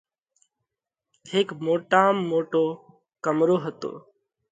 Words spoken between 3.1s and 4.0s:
ڪمرو هتو۔